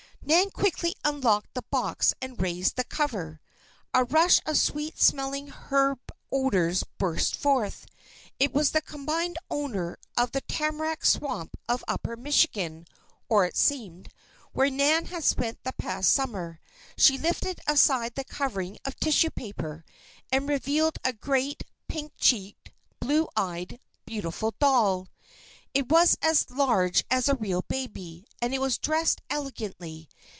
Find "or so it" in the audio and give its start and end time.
13.29-13.57